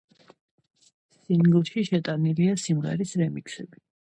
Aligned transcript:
სინგლში 1.17 1.85
შეტანილია 1.91 2.59
სიმღერის 2.65 3.17
რემიქსები. 3.25 3.87